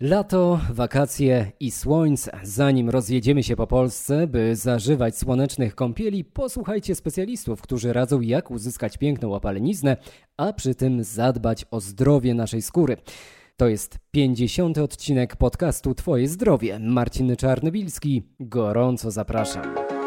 Lato, 0.00 0.60
wakacje 0.70 1.52
i 1.60 1.70
słońce. 1.70 2.38
Zanim 2.42 2.90
rozjedziemy 2.90 3.42
się 3.42 3.56
po 3.56 3.66
Polsce, 3.66 4.26
by 4.26 4.56
zażywać 4.56 5.18
słonecznych 5.18 5.74
kąpieli, 5.74 6.24
posłuchajcie 6.24 6.94
specjalistów, 6.94 7.62
którzy 7.62 7.92
radzą 7.92 8.20
jak 8.20 8.50
uzyskać 8.50 8.98
piękną 8.98 9.34
opaleniznę, 9.34 9.96
a 10.36 10.52
przy 10.52 10.74
tym 10.74 11.04
zadbać 11.04 11.66
o 11.70 11.80
zdrowie 11.80 12.34
naszej 12.34 12.62
skóry. 12.62 12.96
To 13.56 13.68
jest 13.68 13.98
50. 14.10 14.78
odcinek 14.78 15.36
podcastu 15.36 15.94
Twoje 15.94 16.28
zdrowie. 16.28 16.78
Marcin 16.78 17.36
Czarnobilski, 17.36 18.22
gorąco 18.40 19.10
zapraszam. 19.10 19.99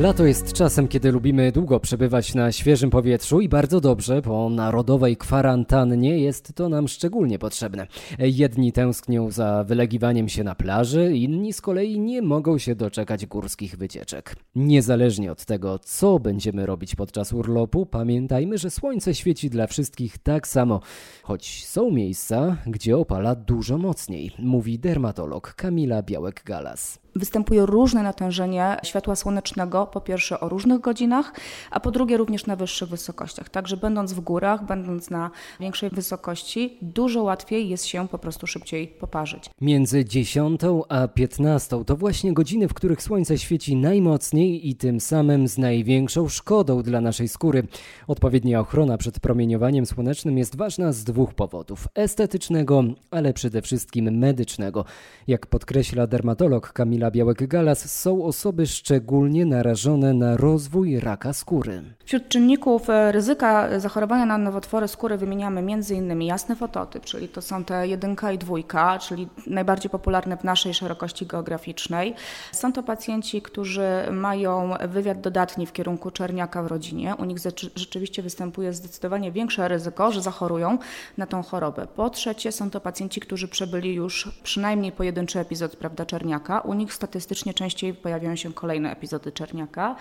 Lato 0.00 0.26
jest 0.26 0.52
czasem, 0.52 0.88
kiedy 0.88 1.12
lubimy 1.12 1.52
długo 1.52 1.80
przebywać 1.80 2.34
na 2.34 2.52
świeżym 2.52 2.90
powietrzu 2.90 3.40
i 3.40 3.48
bardzo 3.48 3.80
dobrze, 3.80 4.22
po 4.22 4.50
narodowej 4.50 5.16
kwarantannie 5.16 6.18
jest 6.18 6.54
to 6.54 6.68
nam 6.68 6.88
szczególnie 6.88 7.38
potrzebne. 7.38 7.86
Jedni 8.18 8.72
tęsknią 8.72 9.30
za 9.30 9.64
wylegiwaniem 9.64 10.28
się 10.28 10.44
na 10.44 10.54
plaży, 10.54 11.12
inni 11.12 11.52
z 11.52 11.60
kolei 11.60 12.00
nie 12.00 12.22
mogą 12.22 12.58
się 12.58 12.74
doczekać 12.74 13.26
górskich 13.26 13.76
wycieczek. 13.76 14.36
Niezależnie 14.54 15.32
od 15.32 15.44
tego, 15.44 15.78
co 15.78 16.18
będziemy 16.18 16.66
robić 16.66 16.94
podczas 16.94 17.32
urlopu, 17.32 17.86
pamiętajmy, 17.86 18.58
że 18.58 18.70
słońce 18.70 19.14
świeci 19.14 19.50
dla 19.50 19.66
wszystkich 19.66 20.18
tak 20.18 20.48
samo, 20.48 20.80
choć 21.22 21.66
są 21.66 21.90
miejsca, 21.90 22.56
gdzie 22.66 22.96
opala 22.96 23.34
dużo 23.34 23.78
mocniej, 23.78 24.30
mówi 24.38 24.78
dermatolog 24.78 25.54
Kamila 25.54 26.02
Białek-Galas. 26.02 26.98
Występuje 27.16 27.66
różne 27.66 28.02
natężenie 28.02 28.76
światła 28.82 29.16
słonecznego, 29.16 29.86
po 29.86 30.00
pierwsze 30.00 30.40
o 30.40 30.48
różnych 30.48 30.80
godzinach, 30.80 31.32
a 31.70 31.80
po 31.80 31.90
drugie 31.90 32.16
również 32.16 32.46
na 32.46 32.56
wyższych 32.56 32.88
wysokościach. 32.88 33.48
Także 33.48 33.76
będąc 33.76 34.12
w 34.12 34.20
górach, 34.20 34.66
będąc 34.66 35.10
na 35.10 35.30
większej 35.60 35.90
wysokości, 35.90 36.78
dużo 36.82 37.22
łatwiej 37.22 37.68
jest 37.68 37.86
się 37.86 38.08
po 38.08 38.18
prostu 38.18 38.46
szybciej 38.46 38.88
poparzyć. 38.88 39.50
Między 39.60 40.04
10 40.04 40.60
a 40.88 41.08
15 41.08 41.84
to 41.84 41.96
właśnie 41.96 42.32
godziny, 42.32 42.68
w 42.68 42.74
których 42.74 43.02
słońce 43.02 43.38
świeci 43.38 43.76
najmocniej 43.76 44.68
i 44.68 44.74
tym 44.74 45.00
samym 45.00 45.48
z 45.48 45.58
największą 45.58 46.28
szkodą 46.28 46.82
dla 46.82 47.00
naszej 47.00 47.28
skóry. 47.28 47.66
Odpowiednia 48.06 48.60
ochrona 48.60 48.98
przed 48.98 49.20
promieniowaniem 49.20 49.86
słonecznym 49.86 50.38
jest 50.38 50.56
ważna 50.56 50.92
z 50.92 51.04
dwóch 51.04 51.34
powodów: 51.34 51.88
estetycznego, 51.94 52.84
ale 53.10 53.32
przede 53.32 53.62
wszystkim 53.62 54.18
medycznego. 54.18 54.84
Jak 55.26 55.46
podkreśla 55.46 56.06
dermatolog 56.06 56.72
Kamil 56.72 56.99
Kamila 57.00 57.10
Białek-Galas 57.10 57.88
są 57.88 58.24
osoby 58.24 58.66
szczególnie 58.66 59.46
narażone 59.46 60.14
na 60.14 60.36
rozwój 60.36 61.00
raka 61.00 61.32
skóry. 61.32 61.82
Wśród 62.04 62.28
czynników 62.28 62.90
e, 62.90 63.12
ryzyka 63.12 63.80
zachorowania 63.80 64.26
na 64.26 64.38
nowotwory 64.38 64.88
skóry 64.88 65.16
wymieniamy 65.16 65.60
m.in. 65.60 66.22
jasny 66.22 66.56
fototyp, 66.56 67.04
czyli 67.04 67.28
to 67.28 67.42
są 67.42 67.64
te 67.64 67.88
jedynka 67.88 68.32
i 68.32 68.38
dwójka, 68.38 68.98
czyli 68.98 69.28
najbardziej 69.46 69.90
popularne 69.90 70.36
w 70.36 70.44
naszej 70.44 70.74
szerokości 70.74 71.26
geograficznej. 71.26 72.14
Są 72.52 72.72
to 72.72 72.82
pacjenci, 72.82 73.42
którzy 73.42 73.88
mają 74.10 74.70
wywiad 74.88 75.20
dodatni 75.20 75.66
w 75.66 75.72
kierunku 75.72 76.10
czerniaka 76.10 76.62
w 76.62 76.66
rodzinie. 76.66 77.14
U 77.18 77.24
nich 77.24 77.38
rzeczywiście 77.74 78.22
występuje 78.22 78.72
zdecydowanie 78.72 79.32
większe 79.32 79.68
ryzyko, 79.68 80.12
że 80.12 80.22
zachorują 80.22 80.78
na 81.18 81.26
tą 81.26 81.42
chorobę. 81.42 81.86
Po 81.96 82.10
trzecie 82.10 82.52
są 82.52 82.70
to 82.70 82.80
pacjenci, 82.80 83.20
którzy 83.20 83.48
przebyli 83.48 83.94
już 83.94 84.40
przynajmniej 84.42 84.92
pojedynczy 84.92 85.40
epizod 85.40 85.76
prawda, 85.76 86.06
czerniaka. 86.06 86.60
U 86.60 86.74
nich 86.74 86.89
statystycznie 86.92 87.54
częściej 87.54 87.94
pojawiają 87.94 88.36
się 88.36 88.52
kolejne 88.52 88.92
epizody 88.92 89.32
czerniaka. 89.32 89.96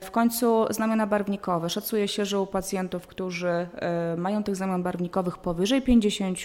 W 0.00 0.10
końcu 0.10 0.66
znamiona 0.70 1.06
barwnikowe. 1.06 1.70
Szacuje 1.70 2.08
się, 2.08 2.24
że 2.24 2.40
u 2.40 2.46
pacjentów, 2.46 3.06
którzy 3.06 3.48
e, 3.48 4.16
mają 4.16 4.44
tych 4.44 4.56
znamion 4.56 4.82
barwnikowych 4.82 5.38
powyżej 5.38 5.82
50, 5.82 6.38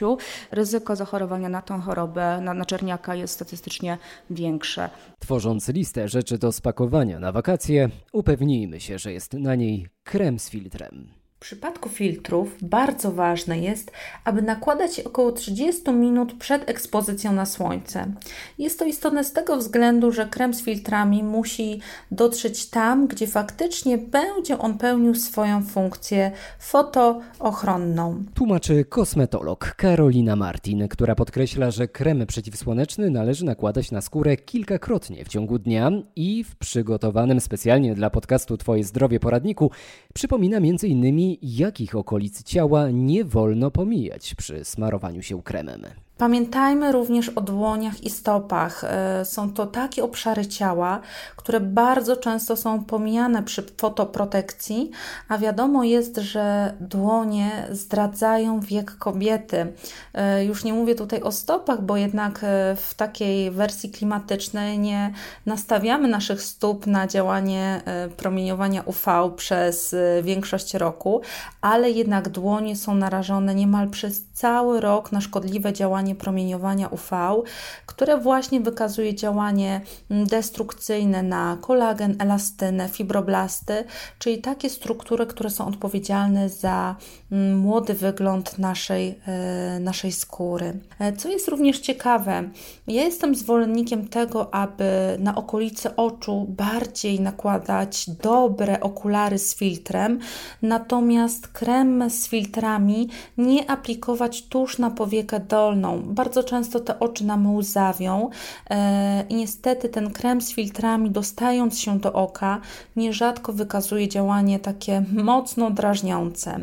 ryzyko 0.52 0.96
zachorowania 0.96 1.50
na 1.50 1.62
tą 1.62 1.82
chorobę, 1.82 2.42
na, 2.42 2.54
na 2.54 2.66
czerniaka 2.66 3.16
jest 3.16 3.34
statystycznie 3.34 3.98
większe. 4.30 4.90
Tworząc 5.20 5.70
listę 5.70 6.10
rzeczy 6.10 6.38
do 6.38 6.52
spakowania 6.52 7.20
na 7.20 7.32
wakacje, 7.32 7.90
upewnijmy 8.14 8.80
się, 8.80 9.00
że 9.00 9.14
jest 9.14 9.34
na 9.34 9.56
niej 9.56 9.88
krem 10.04 10.40
z 10.40 10.50
filtrem. 10.50 11.15
W 11.36 11.40
przypadku 11.40 11.90
filtrów 11.90 12.58
bardzo 12.62 13.12
ważne 13.12 13.60
jest, 13.60 13.92
aby 14.24 14.42
nakładać 14.42 15.00
około 15.00 15.32
30 15.32 15.92
minut 15.92 16.34
przed 16.34 16.70
ekspozycją 16.70 17.34
na 17.34 17.46
słońce. 17.46 18.14
Jest 18.58 18.80
to 18.80 18.86
istotne 18.86 19.24
z 19.24 19.34
tego 19.34 19.58
względu, 19.58 20.12
że 20.12 20.26
krem 20.26 20.54
z 20.54 20.64
filtrami 20.64 21.24
musi 21.24 21.82
dotrzeć 22.12 22.70
tam, 22.70 23.08
gdzie 23.08 23.28
faktycznie 23.28 23.98
będzie 23.98 24.60
on 24.60 24.78
pełnił 24.78 25.16
swoją 25.16 25.64
funkcję 25.64 26.32
fotoochronną. 26.60 28.24
Tłumaczy 28.34 28.86
kosmetolog 28.86 29.76
Karolina 29.78 30.36
Martin, 30.36 30.88
która 30.88 31.16
podkreśla, 31.16 31.72
że 31.72 31.88
krem 31.88 32.26
przeciwsłoneczny 32.28 33.10
należy 33.10 33.46
nakładać 33.46 33.92
na 33.92 34.02
skórę 34.02 34.38
kilkakrotnie 34.38 35.26
w 35.26 35.28
ciągu 35.28 35.60
dnia 35.60 35.92
i 36.16 36.44
w 36.44 36.56
przygotowanym 36.56 37.42
specjalnie 37.42 37.96
dla 37.96 38.10
podcastu 38.10 38.58
Twoje 38.58 38.84
zdrowie 38.84 39.20
poradniku 39.20 39.72
przypomina 40.14 40.58
m.in 40.58 41.25
jakich 41.42 41.96
okolic 41.96 42.44
ciała 42.44 42.90
nie 42.92 43.26
wolno 43.26 43.72
pomijać 43.72 44.36
przy 44.36 44.66
smarowaniu 44.66 45.22
się 45.22 45.44
kremem. 45.44 45.82
Pamiętajmy 46.18 46.92
również 46.92 47.30
o 47.30 47.42
dłoniach 47.42 48.04
i 48.04 48.10
stopach. 48.10 48.84
E, 48.84 49.26
są 49.26 49.54
to 49.54 49.66
takie 49.66 50.04
obszary 50.04 50.46
ciała, 50.46 51.00
które 51.36 51.60
bardzo 51.60 52.18
często 52.18 52.56
są 52.56 52.84
pomijane 52.84 53.44
przy 53.44 53.64
fotoprotekcji, 53.78 54.92
a 55.28 55.38
wiadomo 55.38 55.84
jest, 55.84 56.18
że 56.18 56.74
dłonie 56.80 57.68
zdradzają 57.72 58.60
wiek 58.60 58.98
kobiety. 58.98 59.74
E, 60.14 60.46
już 60.46 60.64
nie 60.64 60.74
mówię 60.74 60.96
tutaj 60.96 61.22
o 61.22 61.32
stopach, 61.32 61.82
bo 61.82 61.98
jednak 61.98 62.44
e, 62.44 62.76
w 62.76 62.94
takiej 62.94 63.52
wersji 63.52 63.90
klimatycznej 63.90 64.80
nie 64.80 65.14
nastawiamy 65.46 66.08
naszych 66.08 66.42
stóp 66.42 66.88
na 66.88 67.08
działanie 67.08 67.82
promieniowania 68.18 68.82
UV 68.82 69.32
przez 69.36 69.96
większość 70.24 70.74
roku, 70.74 71.22
ale 71.62 71.92
jednak 71.92 72.30
dłonie 72.30 72.76
są 72.76 72.96
narażone 72.96 73.56
niemal 73.56 73.90
przez 73.90 74.24
cały 74.34 74.82
rok 74.82 75.12
na 75.12 75.22
szkodliwe 75.22 75.74
działanie 75.74 76.05
promieniowania 76.14 76.88
UV, 76.88 77.44
które 77.86 78.18
właśnie 78.18 78.60
wykazuje 78.62 79.16
działanie 79.16 79.82
destrukcyjne 80.10 81.24
na 81.24 81.58
kolagen, 81.62 82.16
elastynę, 82.20 82.90
fibroblasty, 82.90 83.84
czyli 84.20 84.42
takie 84.42 84.70
struktury, 84.70 85.26
które 85.26 85.50
są 85.50 85.68
odpowiedzialne 85.68 86.50
za 86.50 86.96
mm, 87.32 87.58
młody 87.58 87.94
wygląd 87.94 88.60
naszej, 88.60 89.20
e, 89.28 89.80
naszej 89.80 90.12
skóry. 90.12 90.80
E, 91.00 91.14
co 91.14 91.30
jest 91.30 91.48
również 91.48 91.80
ciekawe, 91.80 92.50
ja 92.88 93.04
jestem 93.04 93.36
zwolennikiem 93.36 94.08
tego, 94.08 94.54
aby 94.54 95.18
na 95.20 95.36
okolice 95.36 95.96
oczu 95.96 96.46
bardziej 96.50 97.20
nakładać 97.22 98.10
dobre 98.10 98.80
okulary 98.80 99.40
z 99.40 99.56
filtrem, 99.56 100.20
natomiast 100.62 101.48
krem 101.48 102.10
z 102.10 102.28
filtrami 102.28 103.10
nie 103.38 103.70
aplikować 103.70 104.48
tuż 104.48 104.78
na 104.78 104.92
powiekę 104.92 105.40
dolną, 105.40 105.95
bardzo 106.04 106.44
często 106.44 106.80
te 106.80 107.00
oczy 107.00 107.26
nam 107.26 107.56
łzawią 107.56 108.30
e, 108.70 109.24
i 109.30 109.36
niestety 109.36 109.90
ten 109.90 110.12
krem 110.12 110.42
z 110.42 110.54
filtrami 110.54 111.12
dostając 111.12 111.80
się 111.80 112.00
do 112.00 112.14
oka 112.14 112.62
nierzadko 112.96 113.54
wykazuje 113.54 114.08
działanie 114.08 114.60
takie 114.60 115.04
mocno 115.14 115.72
drażniące. 115.72 116.60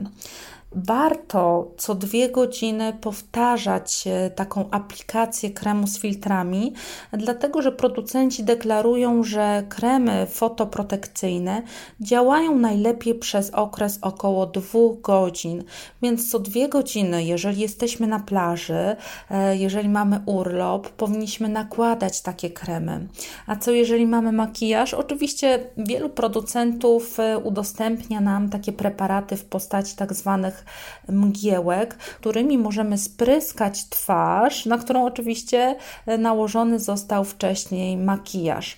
Warto 0.74 1.70
co 1.76 1.94
dwie 1.94 2.28
godziny 2.30 2.92
powtarzać 3.00 4.04
e, 4.06 4.30
taką 4.30 4.70
aplikację 4.70 5.50
kremu 5.50 5.86
z 5.86 5.98
filtrami, 5.98 6.72
dlatego 7.12 7.62
że 7.62 7.72
producenci 7.72 8.44
deklarują, 8.44 9.22
że 9.22 9.62
kremy 9.68 10.26
fotoprotekcyjne 10.26 11.62
działają 12.00 12.58
najlepiej 12.58 13.14
przez 13.14 13.50
okres 13.50 13.98
około 14.02 14.46
dwóch 14.46 15.00
godzin. 15.00 15.64
Więc 16.02 16.30
co 16.30 16.38
dwie 16.38 16.68
godziny, 16.68 17.24
jeżeli 17.24 17.60
jesteśmy 17.60 18.06
na 18.06 18.20
plaży, 18.20 18.96
e, 19.30 19.56
jeżeli 19.56 19.88
mamy 19.88 20.20
urlop, 20.26 20.88
powinniśmy 20.88 21.48
nakładać 21.48 22.20
takie 22.20 22.50
kremy. 22.50 23.08
A 23.46 23.56
co 23.56 23.70
jeżeli 23.70 24.06
mamy 24.06 24.32
makijaż? 24.32 24.94
Oczywiście 24.94 25.66
wielu 25.76 26.08
producentów 26.08 27.20
e, 27.20 27.38
udostępnia 27.38 28.20
nam 28.20 28.48
takie 28.48 28.72
preparaty 28.72 29.36
w 29.36 29.44
postaci 29.44 29.96
tak 29.96 30.12
zwanych 30.12 30.61
mgiełek, 31.08 31.94
którymi 31.94 32.58
możemy 32.58 32.98
spryskać 32.98 33.88
twarz, 33.88 34.66
na 34.66 34.78
którą 34.78 35.04
oczywiście 35.06 35.76
e, 36.06 36.18
nałożony 36.18 36.78
został 36.78 37.24
wcześniej 37.24 37.96
makijaż. 37.96 38.76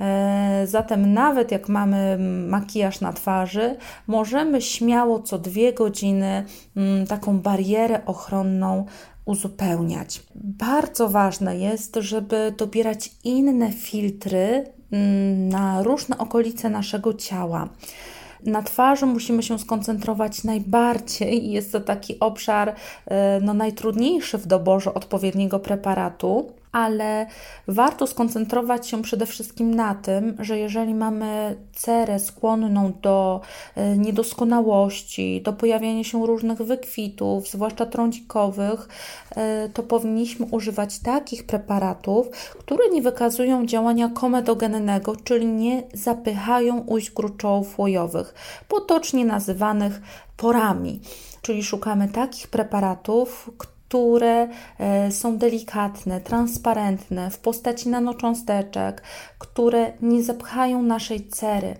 E, 0.00 0.66
zatem, 0.66 1.14
nawet 1.14 1.52
jak 1.52 1.68
mamy 1.68 2.18
makijaż 2.48 3.00
na 3.00 3.12
twarzy, 3.12 3.76
możemy 4.06 4.62
śmiało 4.62 5.22
co 5.22 5.38
dwie 5.38 5.72
godziny 5.72 6.44
mm, 6.76 7.06
taką 7.06 7.38
barierę 7.38 8.06
ochronną 8.06 8.86
uzupełniać. 9.24 10.22
Bardzo 10.34 11.08
ważne 11.08 11.58
jest, 11.58 11.96
żeby 12.00 12.54
dobierać 12.58 13.10
inne 13.24 13.72
filtry 13.72 14.64
mm, 14.92 15.48
na 15.48 15.82
różne 15.82 16.18
okolice 16.18 16.70
naszego 16.70 17.14
ciała. 17.14 17.68
Na 18.44 18.62
twarzy 18.62 19.06
musimy 19.06 19.42
się 19.42 19.58
skoncentrować 19.58 20.44
najbardziej 20.44 21.46
i 21.46 21.50
jest 21.52 21.72
to 21.72 21.80
taki 21.80 22.20
obszar 22.20 22.74
e, 23.06 23.40
no, 23.40 23.54
najtrudniejszy 23.54 24.38
w 24.38 24.46
doborze 24.46 24.94
odpowiedniego 24.94 25.58
preparatu 25.58 26.52
ale 26.72 27.26
warto 27.68 28.06
skoncentrować 28.06 28.88
się 28.88 29.02
przede 29.02 29.26
wszystkim 29.26 29.74
na 29.74 29.94
tym, 29.94 30.36
że 30.38 30.58
jeżeli 30.58 30.94
mamy 30.94 31.56
cerę 31.72 32.18
skłonną 32.18 32.92
do 33.02 33.40
e, 33.74 33.98
niedoskonałości, 33.98 35.42
do 35.44 35.52
pojawiania 35.52 36.04
się 36.04 36.26
różnych 36.26 36.58
wykwitów, 36.58 37.48
zwłaszcza 37.48 37.86
trądzikowych, 37.86 38.88
e, 39.36 39.68
to 39.68 39.82
powinniśmy 39.82 40.46
używać 40.46 40.98
takich 40.98 41.46
preparatów, 41.46 42.30
które 42.58 42.88
nie 42.92 43.02
wykazują 43.02 43.66
działania 43.66 44.08
komedogennego, 44.08 45.16
czyli 45.16 45.46
nie 45.46 45.82
zapychają 45.94 46.78
ujść 46.78 47.10
gruczołów 47.10 47.78
łojowych, 47.78 48.34
potocznie 48.68 49.24
nazywanych 49.24 50.00
porami. 50.36 51.00
Czyli 51.42 51.64
szukamy 51.64 52.08
takich 52.08 52.48
preparatów, 52.48 53.50
które 53.58 53.71
e, 54.78 55.10
są 55.10 55.38
delikatne, 55.38 56.20
transparentne, 56.20 57.30
w 57.30 57.38
postaci 57.38 57.88
nanocząsteczek, 57.88 59.02
które 59.38 59.92
nie 60.02 60.22
zapchają 60.22 60.82
naszej 60.82 61.28
cery. 61.28 61.76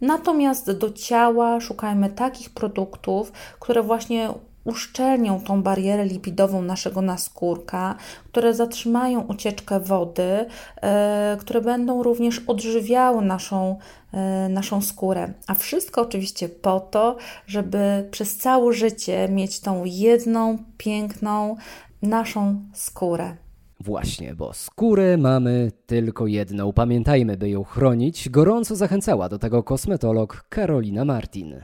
Natomiast 0.00 0.72
do 0.72 0.90
ciała 0.90 1.60
szukajmy 1.60 2.10
takich 2.10 2.50
produktów, 2.50 3.32
które 3.60 3.82
właśnie 3.82 4.30
uszczelnią 4.66 5.40
tą 5.40 5.62
barierę 5.62 6.04
lipidową 6.04 6.62
naszego 6.62 7.02
naskórka, 7.02 7.94
które 8.24 8.54
zatrzymają 8.54 9.20
ucieczkę 9.20 9.80
wody, 9.80 10.46
e, 10.82 11.36
które 11.40 11.60
będą 11.60 12.02
również 12.02 12.42
odżywiały 12.46 13.24
naszą, 13.24 13.78
e, 14.12 14.48
naszą 14.48 14.82
skórę. 14.82 15.32
A 15.46 15.54
wszystko 15.54 16.02
oczywiście 16.02 16.48
po 16.48 16.80
to, 16.80 17.16
żeby 17.46 18.08
przez 18.10 18.36
całe 18.36 18.72
życie 18.72 19.28
mieć 19.28 19.60
tą 19.60 19.82
jedną, 19.84 20.58
piękną, 20.78 21.56
naszą 22.02 22.60
skórę. 22.74 23.36
Właśnie, 23.80 24.34
bo 24.34 24.52
skórę 24.52 25.16
mamy 25.16 25.72
tylko 25.86 26.26
jedną. 26.26 26.72
Pamiętajmy, 26.72 27.36
by 27.36 27.50
ją 27.50 27.64
chronić. 27.64 28.28
Gorąco 28.28 28.76
zachęcała 28.76 29.28
do 29.28 29.38
tego 29.38 29.62
kosmetolog 29.62 30.46
Karolina 30.48 31.04
Martin. 31.04 31.60